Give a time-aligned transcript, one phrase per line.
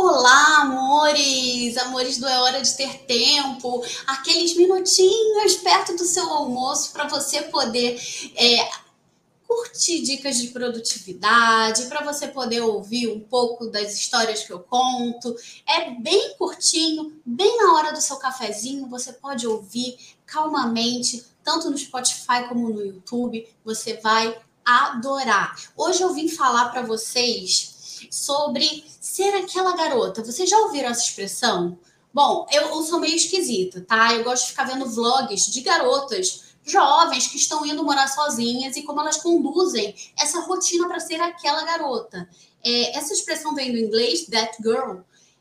[0.00, 1.76] Olá, amores!
[1.76, 7.42] Amores do É Hora de Ter Tempo, aqueles minutinhos perto do seu almoço para você
[7.42, 8.00] poder
[8.36, 8.70] é,
[9.44, 15.34] curtir dicas de produtividade, para você poder ouvir um pouco das histórias que eu conto.
[15.66, 21.76] É bem curtinho, bem na hora do seu cafezinho, você pode ouvir calmamente, tanto no
[21.76, 23.48] Spotify como no YouTube.
[23.64, 25.56] Você vai adorar.
[25.76, 27.77] Hoje eu vim falar para vocês
[28.10, 30.24] sobre ser aquela garota.
[30.24, 31.78] Vocês já ouviram essa expressão?
[32.12, 34.14] Bom, eu, eu sou meio esquisita, tá?
[34.14, 38.82] Eu gosto de ficar vendo vlogs de garotas jovens que estão indo morar sozinhas e
[38.82, 42.28] como elas conduzem essa rotina para ser aquela garota.
[42.62, 44.98] É, essa expressão vem do inglês, that girl,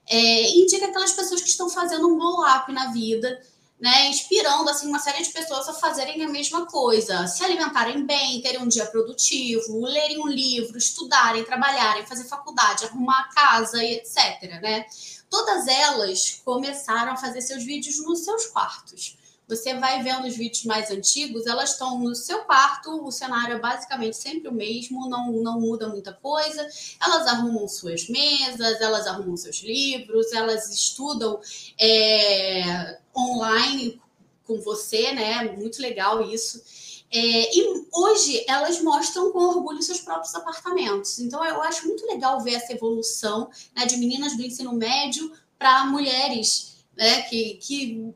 [0.09, 3.41] é, indica aquelas pessoas que estão fazendo um glow up na vida
[3.79, 8.41] né, inspirando assim uma série de pessoas a fazerem a mesma coisa, se alimentarem bem,
[8.41, 13.93] terem um dia produtivo, lerem um livro, estudarem, trabalharem, fazer faculdade, arrumar a casa e
[13.93, 14.85] etc, né?
[15.29, 19.17] Todas elas começaram a fazer seus vídeos nos seus quartos.
[19.47, 23.59] Você vai vendo os vídeos mais antigos, elas estão no seu quarto, o cenário é
[23.59, 26.67] basicamente sempre o mesmo, não, não muda muita coisa.
[27.01, 31.39] Elas arrumam suas mesas, elas arrumam seus livros, elas estudam
[31.79, 34.01] é, online
[34.45, 35.43] com você, né?
[35.43, 36.61] Muito legal isso.
[37.09, 41.19] É, e hoje elas mostram com orgulho seus próprios apartamentos.
[41.19, 45.85] Então eu acho muito legal ver essa evolução né, de meninas do ensino médio para
[45.85, 48.13] mulheres né, que, que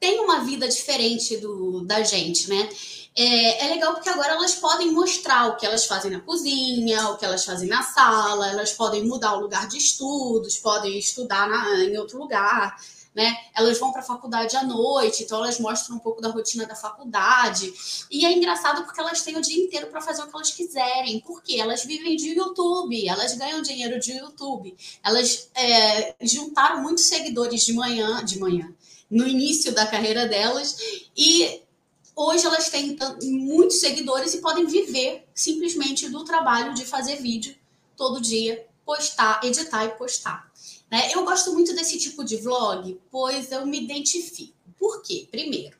[0.00, 2.68] têm uma vida diferente do, da gente, né?
[3.18, 7.16] É, é, legal porque agora elas podem mostrar o que elas fazem na cozinha, o
[7.16, 11.84] que elas fazem na sala, elas podem mudar o lugar de estudos, podem estudar na,
[11.84, 12.76] em outro lugar
[13.16, 13.34] né?
[13.54, 16.74] Elas vão para a faculdade à noite, então elas mostram um pouco da rotina da
[16.74, 17.72] faculdade.
[18.10, 21.20] E é engraçado porque elas têm o dia inteiro para fazer o que elas quiserem.
[21.20, 24.76] Porque elas vivem de YouTube, elas ganham dinheiro de YouTube.
[25.02, 28.70] Elas é, juntaram muitos seguidores de manhã, de manhã,
[29.10, 30.76] no início da carreira delas
[31.16, 31.62] e
[32.14, 37.54] hoje elas têm muitos seguidores e podem viver simplesmente do trabalho de fazer vídeo
[37.96, 40.50] todo dia, postar, editar e postar.
[40.90, 41.10] Né?
[41.12, 44.54] Eu gosto muito desse tipo de vlog, pois eu me identifico.
[44.78, 45.26] Por quê?
[45.30, 45.76] Primeiro,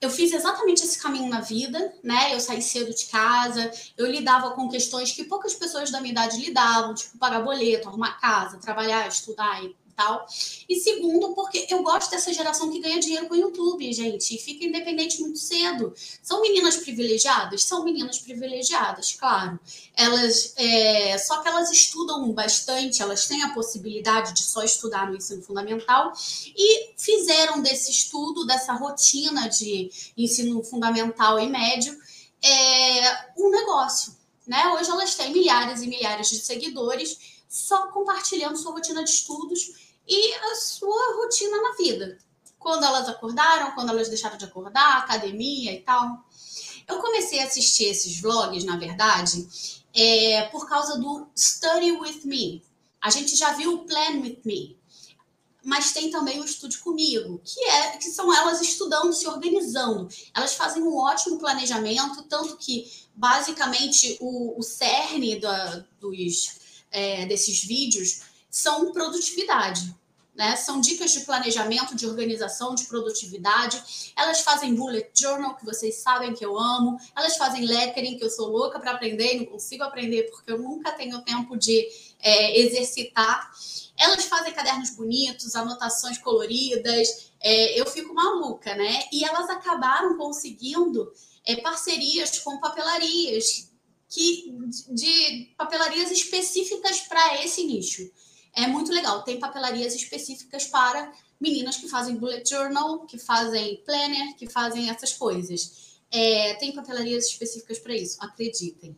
[0.00, 2.34] eu fiz exatamente esse caminho na vida, né?
[2.34, 6.36] Eu saí cedo de casa, eu lidava com questões que poucas pessoas da minha idade
[6.36, 9.64] lidavam, tipo pagar boleto, arrumar casa, trabalhar, estudar
[9.96, 10.26] tal.
[10.68, 14.38] E segundo, porque eu gosto dessa geração que ganha dinheiro com o YouTube, gente, e
[14.38, 15.92] fica independente muito cedo.
[16.22, 17.64] São meninas privilegiadas?
[17.64, 19.58] São meninas privilegiadas, claro.
[19.96, 25.16] Elas, é, só que elas estudam bastante, elas têm a possibilidade de só estudar no
[25.16, 26.12] ensino fundamental
[26.56, 31.96] e fizeram desse estudo, dessa rotina de ensino fundamental e médio,
[32.42, 34.14] é, um negócio.
[34.46, 34.66] Né?
[34.68, 37.18] Hoje elas têm milhares e milhares de seguidores
[37.48, 42.18] só compartilhando sua rotina de estudos e a sua rotina na vida.
[42.58, 46.24] Quando elas acordaram, quando elas deixaram de acordar, academia e tal.
[46.86, 49.46] Eu comecei a assistir esses vlogs, na verdade,
[49.94, 52.62] é, por causa do Study With Me.
[53.00, 54.78] A gente já viu o Plan With Me,
[55.62, 60.08] mas tem também o Estude Comigo, que, é, que são elas estudando, se organizando.
[60.34, 66.58] Elas fazem um ótimo planejamento, tanto que, basicamente, o, o cerne da, dos,
[66.90, 69.92] é, desses vídeos são produtividade.
[70.32, 70.54] Né?
[70.54, 74.12] São dicas de planejamento, de organização, de produtividade.
[74.16, 76.96] Elas fazem bullet journal, que vocês sabem que eu amo.
[77.16, 80.58] Elas fazem lettering, que eu sou louca para aprender e não consigo aprender porque eu
[80.58, 81.84] nunca tenho tempo de
[82.20, 83.52] é, exercitar.
[83.96, 87.32] Elas fazem cadernos bonitos, anotações coloridas.
[87.40, 89.02] É, eu fico maluca, né?
[89.12, 91.12] E elas acabaram conseguindo
[91.44, 93.68] é, parcerias com papelarias
[94.08, 94.56] que
[94.90, 98.08] de papelarias específicas para esse nicho
[98.54, 99.22] é muito legal.
[99.22, 105.12] Tem papelarias específicas para meninas que fazem bullet journal, que fazem planner, que fazem essas
[105.12, 105.98] coisas.
[106.10, 108.96] É, tem papelarias específicas para isso, acreditem.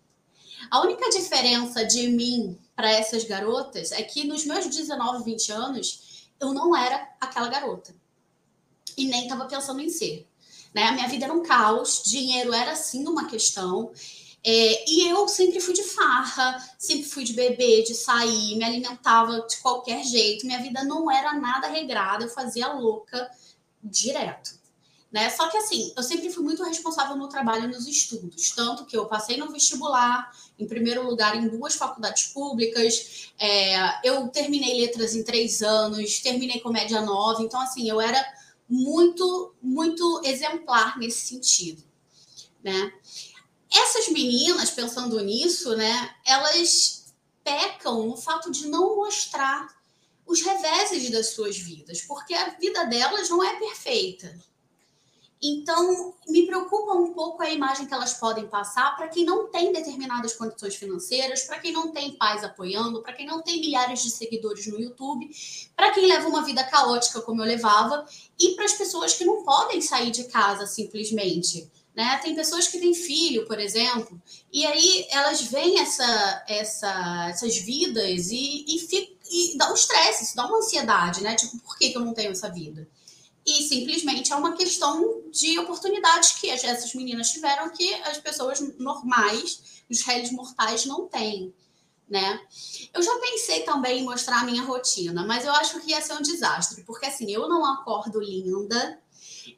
[0.71, 6.29] A única diferença de mim para essas garotas é que nos meus 19, 20 anos,
[6.41, 7.95] eu não era aquela garota.
[8.97, 10.27] E nem estava pensando em ser.
[10.75, 10.85] Né?
[10.85, 13.93] A minha vida era um caos, dinheiro era sim uma questão.
[14.49, 19.41] É, e eu sempre fui de farra, sempre fui de beber, de sair, me alimentava
[19.41, 20.47] de qualquer jeito.
[20.47, 23.29] Minha vida não era nada regrada, eu fazia louca
[23.83, 24.55] direto.
[25.11, 25.29] Né?
[25.31, 28.97] Só que assim, eu sempre fui muito responsável no trabalho e nos estudos, tanto que
[28.97, 35.17] eu passei no vestibular, em primeiro lugar em duas faculdades públicas, é, eu terminei letras
[35.17, 38.25] em três anos, terminei comédia nova, então assim, eu era
[38.69, 41.83] muito, muito exemplar nesse sentido,
[42.63, 42.93] né?
[43.73, 49.69] Essas meninas, pensando nisso, né, elas pecam no fato de não mostrar
[50.27, 54.37] os reveses das suas vidas, porque a vida delas não é perfeita.
[55.43, 59.71] Então, me preocupa um pouco a imagem que elas podem passar para quem não tem
[59.71, 64.11] determinadas condições financeiras, para quem não tem pais apoiando, para quem não tem milhares de
[64.11, 65.31] seguidores no YouTube,
[65.77, 68.07] para quem leva uma vida caótica como eu levava
[68.41, 71.71] e para as pessoas que não podem sair de casa simplesmente.
[71.97, 72.19] Né?
[72.19, 74.21] Tem pessoas que têm filho, por exemplo,
[74.53, 80.25] e aí elas veem essa, essa, essas vidas e, e, fica, e dá um estresse,
[80.25, 81.35] isso dá uma ansiedade, né?
[81.35, 82.87] Tipo, por que, que eu não tenho essa vida?
[83.47, 89.83] E simplesmente é uma questão de oportunidades que essas meninas tiveram que as pessoas normais,
[89.89, 91.55] os réis mortais, não têm.
[92.07, 92.39] Né?
[92.93, 96.13] Eu já pensei também em mostrar a minha rotina, mas eu acho que ia ser
[96.13, 99.01] um desastre, porque assim, eu não acordo linda,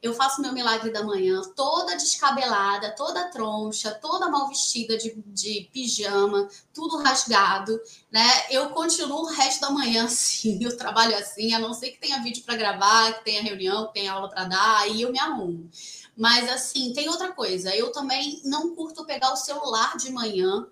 [0.03, 5.69] eu faço meu milagre da manhã toda descabelada, toda troncha, toda mal vestida de, de
[5.73, 7.81] pijama, tudo rasgado,
[8.11, 8.27] né?
[8.51, 12.23] Eu continuo o resto da manhã assim, eu trabalho assim, a não ser que tenha
[12.23, 15.71] vídeo para gravar, que tenha reunião, que tenha aula para dar, aí eu me arrumo.
[16.17, 20.67] Mas assim, tem outra coisa, eu também não curto pegar o celular de manhã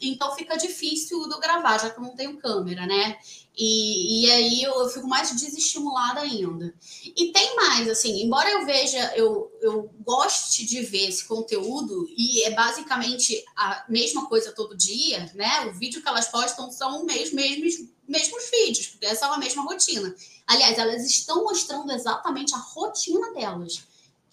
[0.00, 3.18] então fica difícil do gravar, já que eu não tenho câmera, né?
[3.56, 6.74] E, e aí eu, eu, fico mais desestimulada ainda.
[7.04, 12.42] E tem mais, assim, embora eu veja, eu, eu goste de ver esse conteúdo, e
[12.42, 15.66] é basicamente a mesma coisa todo dia, né?
[15.66, 19.62] O vídeo que elas postam são os mesmos, mesmos, mesmos vídeos, porque é a mesma
[19.62, 20.14] rotina.
[20.46, 23.84] Aliás, elas estão mostrando exatamente a rotina delas.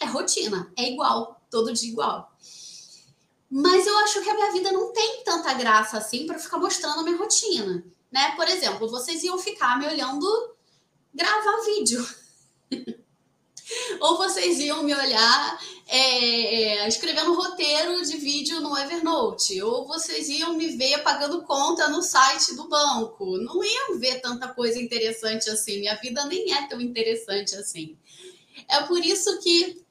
[0.02, 2.30] É rotina, é igual, todo dia igual.
[3.50, 7.02] Mas eu acho que a minha vida não tem tanta graça assim para ficar mostrando
[7.02, 8.34] a minha rotina, né?
[8.36, 10.56] Por exemplo, vocês iam ficar me olhando
[11.14, 12.08] gravar vídeo.
[14.00, 19.62] Ou vocês iam me olhar é, escrevendo roteiro de vídeo no Evernote.
[19.62, 23.38] Ou vocês iam me ver pagando conta no site do banco.
[23.38, 25.80] Não iam ver tanta coisa interessante assim.
[25.80, 27.98] Minha vida nem é tão interessante assim.
[28.68, 29.83] É por isso que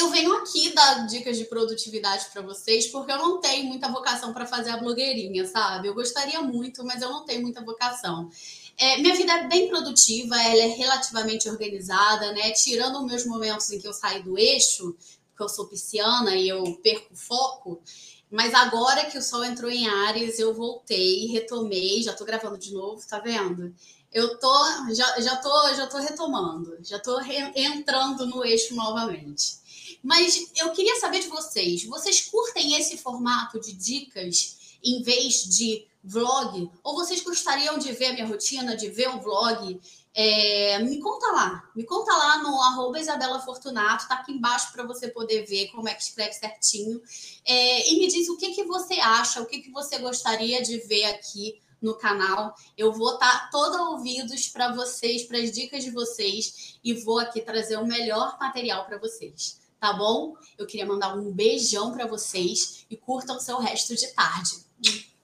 [0.00, 4.32] eu venho aqui dar dicas de produtividade para vocês, porque eu não tenho muita vocação
[4.32, 5.88] para fazer a blogueirinha, sabe?
[5.88, 8.30] Eu gostaria muito, mas eu não tenho muita vocação.
[8.76, 12.52] É, minha vida é bem produtiva, ela é relativamente organizada, né?
[12.52, 14.96] Tirando meus momentos em que eu saio do eixo,
[15.30, 17.82] porque eu sou pisciana e eu perco foco.
[18.30, 22.72] Mas agora que o sol entrou em Ares, eu voltei, retomei, já tô gravando de
[22.72, 23.74] novo, tá vendo?
[24.12, 24.54] Eu tô,
[24.92, 29.58] já, já tô, já tô retomando, já tô re entrando no eixo novamente.
[30.02, 35.86] Mas eu queria saber de vocês: vocês curtem esse formato de dicas em vez de
[36.02, 36.70] vlog?
[36.82, 39.80] Ou vocês gostariam de ver a minha rotina, de ver um vlog?
[40.14, 44.84] É, me conta lá, me conta lá no arroba Isabela Fortunato, tá aqui embaixo para
[44.84, 47.00] você poder ver como é que escreve certinho.
[47.44, 50.78] É, e me diz o que, que você acha, o que, que você gostaria de
[50.78, 52.54] ver aqui no canal.
[52.76, 57.20] Eu vou estar tá toda ouvidos para vocês, para as dicas de vocês, e vou
[57.20, 60.34] aqui trazer o melhor material para vocês tá bom?
[60.56, 64.64] Eu queria mandar um beijão para vocês e curtam o seu resto de tarde.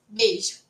[0.07, 0.64] Beijo!